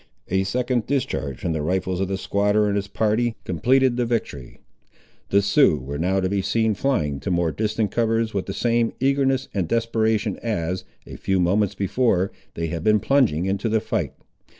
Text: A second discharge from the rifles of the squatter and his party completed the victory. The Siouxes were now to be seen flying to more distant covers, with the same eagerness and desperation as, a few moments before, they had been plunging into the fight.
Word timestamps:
A 0.29 0.43
second 0.45 0.87
discharge 0.87 1.37
from 1.39 1.53
the 1.53 1.61
rifles 1.61 1.99
of 1.99 2.07
the 2.07 2.17
squatter 2.17 2.65
and 2.65 2.75
his 2.75 2.87
party 2.87 3.35
completed 3.45 3.97
the 3.97 4.05
victory. 4.07 4.57
The 5.29 5.43
Siouxes 5.43 5.85
were 5.85 5.99
now 5.99 6.19
to 6.19 6.27
be 6.27 6.41
seen 6.41 6.73
flying 6.73 7.19
to 7.19 7.29
more 7.29 7.51
distant 7.51 7.91
covers, 7.91 8.33
with 8.33 8.47
the 8.47 8.53
same 8.55 8.93
eagerness 8.99 9.47
and 9.53 9.67
desperation 9.67 10.39
as, 10.41 10.85
a 11.05 11.17
few 11.17 11.39
moments 11.39 11.75
before, 11.75 12.31
they 12.55 12.65
had 12.65 12.83
been 12.83 12.99
plunging 12.99 13.45
into 13.45 13.69
the 13.69 13.79
fight. 13.79 14.15